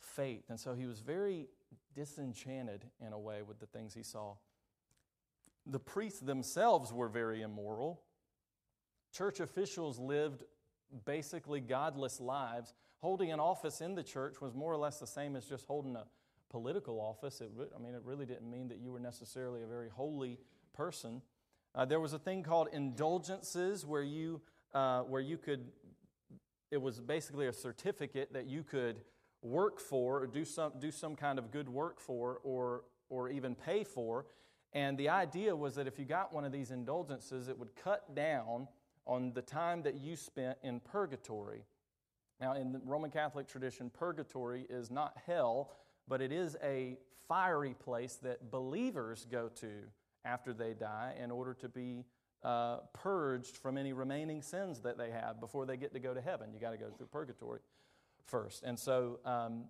[0.00, 0.44] faith.
[0.48, 1.48] And so he was very
[1.94, 4.34] disenchanted in a way with the things he saw.
[5.66, 8.00] The priests themselves were very immoral.
[9.12, 10.44] Church officials lived
[11.04, 12.72] basically godless lives.
[12.98, 15.96] Holding an office in the church was more or less the same as just holding
[15.96, 16.04] a
[16.50, 17.40] political office.
[17.40, 20.38] It, I mean, it really didn't mean that you were necessarily a very holy
[20.74, 21.22] person.
[21.74, 24.40] Uh, there was a thing called indulgences where you,
[24.74, 25.68] uh, where you could,
[26.70, 29.00] it was basically a certificate that you could
[29.42, 33.54] work for or do some, do some kind of good work for or, or even
[33.54, 34.26] pay for.
[34.72, 38.14] And the idea was that if you got one of these indulgences, it would cut
[38.14, 38.68] down
[39.06, 41.64] on the time that you spent in purgatory.
[42.40, 45.72] Now, in the Roman Catholic tradition, purgatory is not hell,
[46.08, 46.96] but it is a
[47.28, 49.68] fiery place that believers go to
[50.24, 52.04] after they die in order to be
[52.42, 56.20] uh, purged from any remaining sins that they have before they get to go to
[56.20, 56.52] heaven.
[56.52, 57.60] You got to go through purgatory
[58.26, 58.62] first.
[58.62, 59.64] And so, um,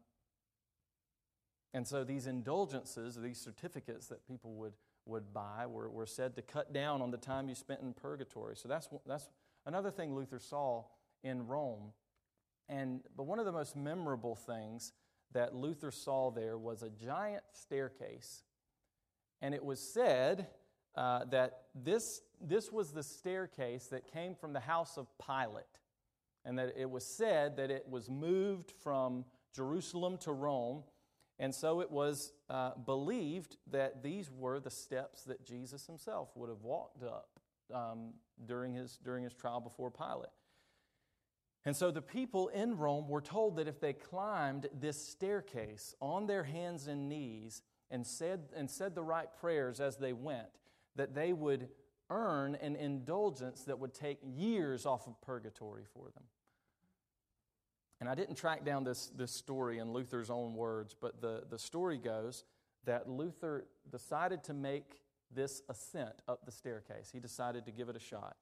[1.75, 4.75] and so these indulgences, these certificates that people would,
[5.07, 8.57] would buy, were, were said to cut down on the time you spent in purgatory.
[8.57, 9.29] So that's, that's
[9.67, 10.85] another thing Luther saw
[11.23, 11.93] in Rome.
[12.69, 14.93] And, but one of the most memorable things
[15.33, 18.43] that Luther saw there was a giant staircase
[19.43, 20.49] and it was said
[20.97, 25.65] uh, that this, this was the staircase that came from the house of Pilate.
[26.45, 29.25] And that it was said that it was moved from
[29.55, 30.83] Jerusalem to Rome.
[31.39, 36.49] And so it was uh, believed that these were the steps that Jesus himself would
[36.49, 37.41] have walked up
[37.75, 38.15] um,
[38.47, 40.31] during, his, during his trial before Pilate.
[41.65, 46.27] And so the people in Rome were told that if they climbed this staircase on
[46.27, 50.49] their hands and knees, and said, and said the right prayers as they went,
[50.97, 51.69] that they would
[52.09, 56.25] earn an indulgence that would take years off of purgatory for them.
[58.01, 61.59] And I didn't track down this, this story in Luther's own words, but the, the
[61.59, 62.45] story goes
[62.85, 67.11] that Luther decided to make this ascent up the staircase.
[67.13, 68.37] He decided to give it a shot.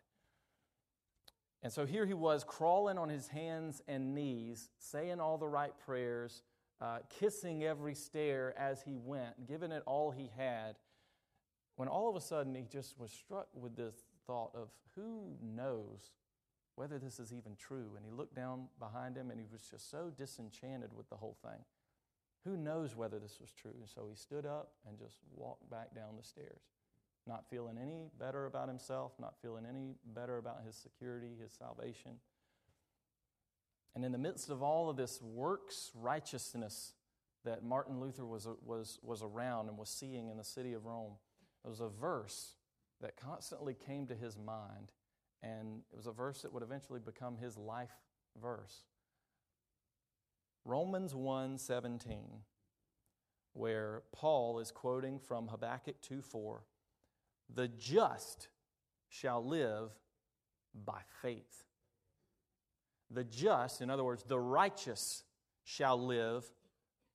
[1.62, 5.72] And so here he was crawling on his hands and knees, saying all the right
[5.84, 6.42] prayers,
[6.80, 10.76] uh, kissing every stair as he went, giving it all he had,
[11.76, 13.94] when all of a sudden he just was struck with this
[14.26, 16.12] thought of who knows
[16.74, 17.90] whether this is even true.
[17.96, 21.36] And he looked down behind him and he was just so disenchanted with the whole
[21.42, 21.60] thing.
[22.44, 23.74] Who knows whether this was true?
[23.78, 26.62] And so he stood up and just walked back down the stairs,
[27.26, 32.12] not feeling any better about himself, not feeling any better about his security, his salvation.
[33.94, 36.92] And in the midst of all of this works righteousness
[37.44, 40.84] that Martin Luther was, uh, was, was around and was seeing in the city of
[40.84, 41.14] Rome,
[41.62, 42.54] there was a verse
[43.00, 44.92] that constantly came to his mind.
[45.42, 47.96] And it was a verse that would eventually become his life
[48.40, 48.82] verse.
[50.64, 52.44] Romans 1:17,
[53.52, 56.64] where Paul is quoting from Habakkuk 2:4,
[57.48, 58.48] "The just
[59.08, 59.98] shall live
[60.74, 61.67] by faith."
[63.10, 65.22] The just, in other words, the righteous,
[65.64, 66.50] shall live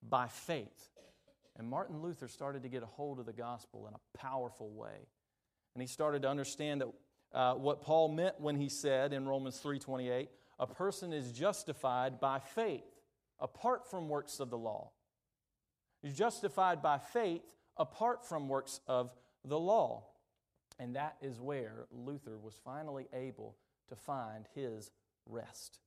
[0.01, 0.89] by faith.
[1.57, 5.07] And Martin Luther started to get a hold of the gospel in a powerful way.
[5.75, 6.87] And he started to understand that
[7.33, 10.27] uh, what Paul meant when he said in Romans 3:28,
[10.59, 12.85] a person is justified by faith
[13.39, 14.91] apart from works of the law.
[16.01, 17.41] He's justified by faith
[17.77, 19.13] apart from works of
[19.43, 20.05] the law.
[20.79, 23.57] And that is where Luther was finally able
[23.89, 24.91] to find his
[25.29, 25.79] rest.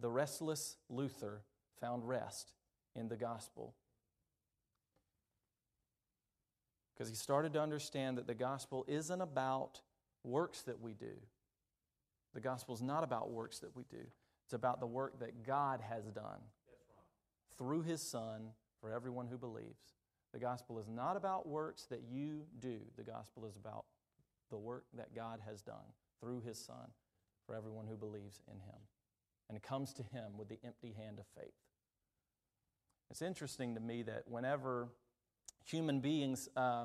[0.00, 1.42] The restless Luther
[1.80, 2.52] found rest
[2.94, 3.74] in the gospel.
[6.94, 9.80] Because he started to understand that the gospel isn't about
[10.24, 11.14] works that we do.
[12.34, 14.04] The gospel is not about works that we do.
[14.44, 16.40] It's about the work that God has done
[17.56, 18.50] through his Son
[18.80, 19.94] for everyone who believes.
[20.32, 23.84] The gospel is not about works that you do, the gospel is about
[24.50, 25.76] the work that God has done
[26.20, 26.90] through his Son
[27.48, 28.78] for everyone who believes in him
[29.48, 31.54] and comes to him with the empty hand of faith.
[33.10, 34.88] It's interesting to me that whenever
[35.64, 36.84] human beings uh,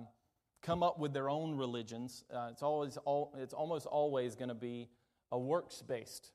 [0.62, 4.56] come up with their own religions, uh, it's, always, all, it's almost always going to
[4.56, 4.88] be
[5.34, 6.32] a works based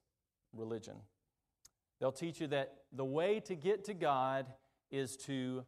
[0.53, 0.97] religion.
[1.99, 4.47] They'll teach you that the way to get to God
[4.91, 5.65] is to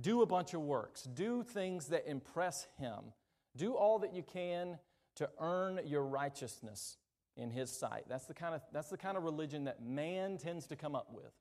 [0.00, 3.12] do a bunch of works, do things that impress Him,
[3.54, 4.78] do all that you can
[5.16, 6.96] to earn your righteousness
[7.40, 8.04] in His sight.
[8.08, 11.08] That's the kind of, that's the kind of religion that man tends to come up
[11.10, 11.32] with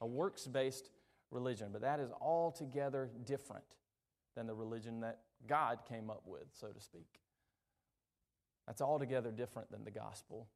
[0.00, 0.90] a works based
[1.30, 1.68] religion.
[1.72, 3.64] But that is altogether different
[4.36, 7.20] than the religion that God came up with, so to speak.
[8.66, 10.48] That's altogether different than the gospel.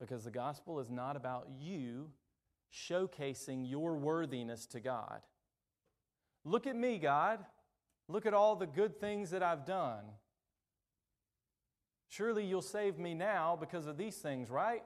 [0.00, 2.10] Because the gospel is not about you
[2.72, 5.20] showcasing your worthiness to God.
[6.44, 7.44] Look at me, God.
[8.08, 10.04] Look at all the good things that I've done.
[12.16, 14.84] Surely you'll save me now because of these things, right?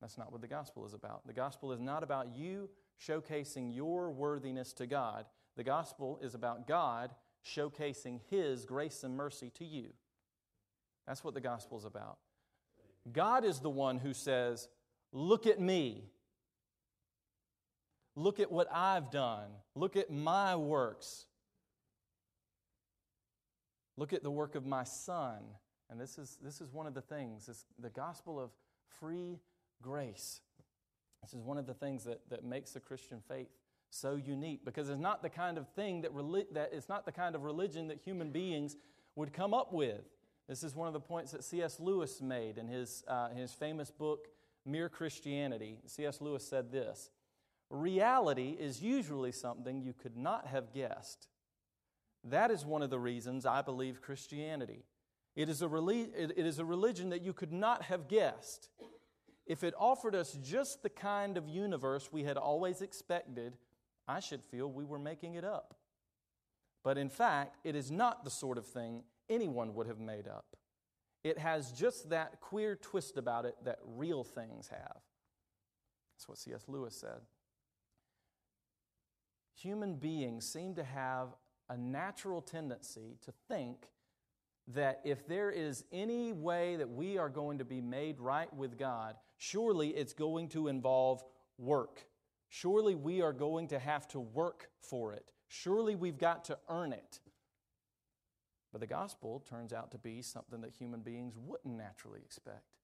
[0.00, 1.26] That's not what the gospel is about.
[1.26, 2.68] The gospel is not about you
[3.04, 5.24] showcasing your worthiness to God.
[5.56, 7.10] The gospel is about God
[7.44, 9.88] showcasing His grace and mercy to you.
[11.08, 12.18] That's what the gospel is about.
[13.10, 14.68] God is the one who says,
[15.10, 16.04] Look at me.
[18.14, 19.48] Look at what I've done.
[19.74, 21.26] Look at my works.
[23.96, 25.40] Look at the work of my son.
[25.90, 28.50] And this is, this is one of the things, this, the gospel of
[29.00, 29.38] free
[29.82, 30.40] grace.
[31.22, 33.48] This is one of the things that, that makes the Christian faith
[33.90, 36.12] so unique because it's not the kind of thing that,
[36.52, 38.76] that it's not the kind of religion that human beings
[39.16, 40.02] would come up with.
[40.48, 41.80] This is one of the points that C.S.
[41.80, 44.28] Lewis made in his, uh, his famous book,
[44.64, 45.78] Mere Christianity.
[45.86, 46.20] C.S.
[46.20, 47.10] Lewis said this
[47.70, 51.28] Reality is usually something you could not have guessed.
[52.24, 54.84] That is one of the reasons I believe Christianity.
[55.38, 58.70] It is, a it is a religion that you could not have guessed.
[59.46, 63.56] If it offered us just the kind of universe we had always expected,
[64.08, 65.76] I should feel we were making it up.
[66.82, 70.56] But in fact, it is not the sort of thing anyone would have made up.
[71.22, 74.96] It has just that queer twist about it that real things have.
[76.16, 76.64] That's what C.S.
[76.66, 77.20] Lewis said.
[79.54, 81.28] Human beings seem to have
[81.68, 83.86] a natural tendency to think
[84.74, 88.78] that if there is any way that we are going to be made right with
[88.78, 91.22] God, surely it's going to involve
[91.56, 92.06] work.
[92.50, 95.32] Surely we are going to have to work for it.
[95.48, 97.20] Surely we've got to earn it.
[98.70, 102.74] But the gospel turns out to be something that human beings wouldn't naturally expect.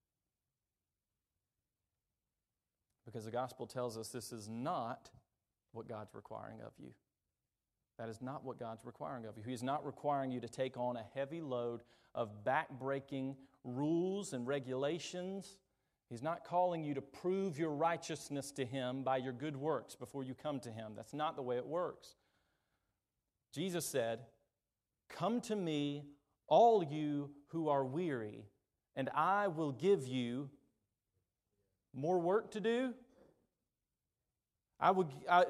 [3.04, 5.10] Because the gospel tells us this is not
[5.72, 6.92] what God's requiring of you.
[7.98, 9.42] That is not what God's requiring of you.
[9.44, 11.82] He is not requiring you to take on a heavy load
[12.14, 15.58] of back-breaking rules and regulations.
[16.10, 20.24] He's not calling you to prove your righteousness to Him by your good works before
[20.24, 20.92] you come to Him.
[20.96, 22.16] That's not the way it works.
[23.52, 24.20] Jesus said,
[25.08, 26.04] Come to me,
[26.48, 28.46] all you who are weary,
[28.96, 30.50] and I will give you
[31.94, 32.94] more work to do.
[34.80, 35.44] I would I,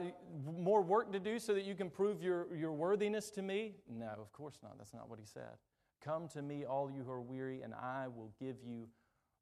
[0.44, 3.76] more work to do so that you can prove your, your worthiness to me?
[3.88, 4.78] No, of course not.
[4.78, 5.56] That's not what he said.
[6.04, 8.88] Come to me, all you who are weary, and I will give you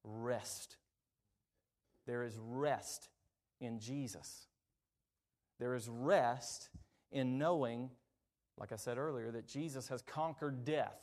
[0.04, 0.76] rest.
[2.06, 3.08] There is rest
[3.60, 4.46] in Jesus.
[5.58, 6.70] There is rest
[7.10, 7.90] in knowing
[8.58, 10.98] like I said earlier, that Jesus has conquered death.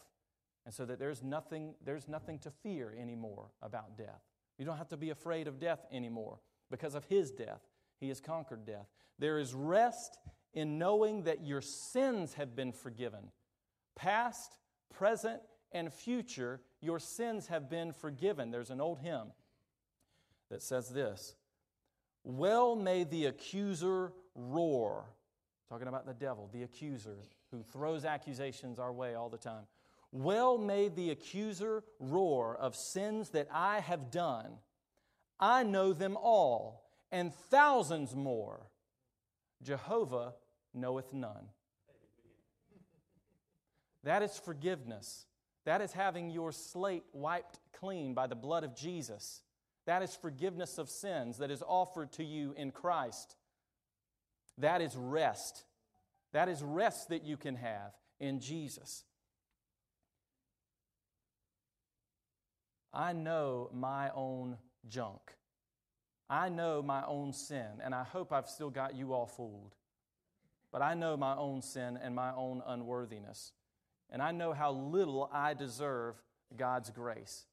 [0.66, 4.22] And so that there's nothing, there's nothing to fear anymore about death.
[4.58, 7.62] You don't have to be afraid of death anymore because of his death.
[8.00, 8.88] He has conquered death.
[9.18, 10.18] There is rest
[10.54, 13.32] in knowing that your sins have been forgiven.
[13.96, 14.58] Past,
[14.94, 15.42] present,
[15.72, 18.52] and future, your sins have been forgiven.
[18.52, 19.32] There's an old hymn
[20.50, 21.36] that says this
[22.24, 25.06] Well may the accuser roar.
[25.70, 27.18] Talking about the devil, the accuser
[27.52, 29.66] who throws accusations our way all the time.
[30.12, 34.54] Well may the accuser roar of sins that I have done.
[35.40, 38.68] I know them all, and thousands more.
[39.62, 40.34] Jehovah
[40.74, 41.50] knoweth none.
[44.04, 45.26] That is forgiveness.
[45.66, 49.42] That is having your slate wiped clean by the blood of Jesus.
[49.86, 53.36] That is forgiveness of sins that is offered to you in Christ.
[54.58, 55.66] That is rest.
[56.32, 59.04] That is rest that you can have in Jesus.
[62.94, 64.58] I know my own
[64.88, 65.20] junk.
[66.30, 69.76] I know my own sin, and I hope I've still got you all fooled.
[70.72, 73.54] But I know my own sin and my own unworthiness.
[74.12, 76.16] And I know how little I deserve
[76.56, 77.46] God's grace.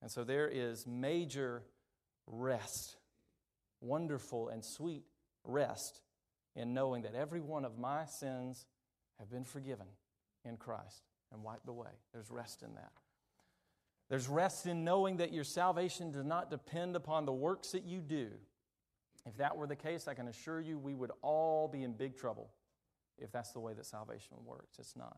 [0.00, 1.62] And so there is major
[2.26, 2.96] rest,
[3.80, 5.04] wonderful and sweet
[5.44, 6.00] rest
[6.54, 8.66] in knowing that every one of my sins
[9.18, 9.86] have been forgiven
[10.44, 11.02] in Christ
[11.32, 11.90] and wiped away.
[12.12, 12.92] There's rest in that.
[14.12, 18.02] There's rest in knowing that your salvation does not depend upon the works that you
[18.02, 18.28] do.
[19.24, 22.18] If that were the case, I can assure you we would all be in big
[22.18, 22.50] trouble
[23.16, 24.78] if that's the way that salvation works.
[24.78, 25.16] It's not.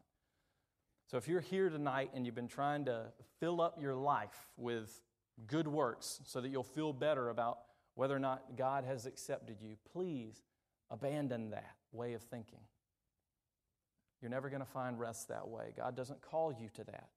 [1.10, 3.06] So if you're here tonight and you've been trying to
[3.40, 5.02] fill up your life with
[5.48, 7.58] good works so that you'll feel better about
[7.96, 10.44] whether or not God has accepted you, please
[10.88, 12.60] abandon that way of thinking.
[14.22, 15.72] You're never going to find rest that way.
[15.76, 17.08] God doesn't call you to that.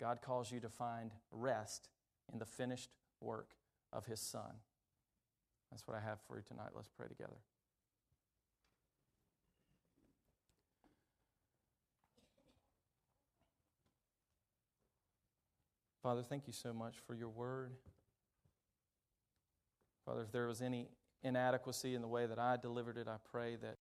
[0.00, 1.88] God calls you to find rest
[2.32, 2.90] in the finished
[3.20, 3.50] work
[3.92, 4.60] of His Son.
[5.70, 6.70] That's what I have for you tonight.
[6.74, 7.36] Let's pray together.
[16.02, 17.72] Father, thank you so much for your word.
[20.06, 20.88] Father, if there was any
[21.22, 23.76] inadequacy in the way that I delivered it, I pray that